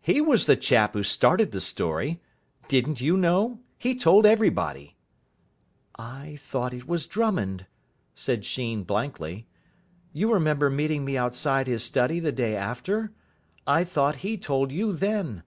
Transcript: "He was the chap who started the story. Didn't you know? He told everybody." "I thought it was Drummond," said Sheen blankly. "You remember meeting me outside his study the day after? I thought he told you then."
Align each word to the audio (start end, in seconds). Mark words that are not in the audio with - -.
"He 0.00 0.20
was 0.20 0.46
the 0.46 0.56
chap 0.56 0.94
who 0.94 1.04
started 1.04 1.52
the 1.52 1.60
story. 1.60 2.20
Didn't 2.66 3.00
you 3.00 3.16
know? 3.16 3.60
He 3.78 3.94
told 3.94 4.26
everybody." 4.26 4.96
"I 5.96 6.38
thought 6.40 6.74
it 6.74 6.88
was 6.88 7.06
Drummond," 7.06 7.66
said 8.16 8.44
Sheen 8.44 8.82
blankly. 8.82 9.46
"You 10.12 10.32
remember 10.34 10.70
meeting 10.70 11.04
me 11.04 11.16
outside 11.16 11.68
his 11.68 11.84
study 11.84 12.18
the 12.18 12.32
day 12.32 12.56
after? 12.56 13.12
I 13.64 13.84
thought 13.84 14.16
he 14.26 14.36
told 14.36 14.72
you 14.72 14.92
then." 14.92 15.44